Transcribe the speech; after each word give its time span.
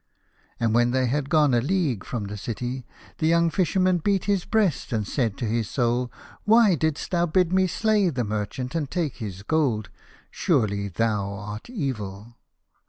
And 0.59 0.73
when 0.73 0.89
they 0.89 1.05
had 1.05 1.29
gone 1.29 1.53
a 1.53 1.61
league 1.61 2.03
from 2.03 2.23
the 2.23 2.35
city, 2.35 2.87
the 3.19 3.27
young 3.27 3.51
Fisherman 3.51 3.99
beat 3.99 4.25
his 4.25 4.45
breast, 4.45 4.91
and 4.91 5.07
said 5.07 5.37
to 5.37 5.45
his 5.45 5.69
Soul," 5.69 6.11
Why 6.43 6.73
didst 6.73 7.11
thou 7.11 7.27
bid 7.27 7.53
me 7.53 7.67
slay 7.67 8.09
the 8.09 8.23
merchant 8.23 8.73
and 8.73 8.89
take 8.89 9.17
his 9.17 9.43
gold? 9.43 9.91
Surely 10.31 10.87
thou 10.87 11.31
art 11.35 11.69
evil." 11.69 12.35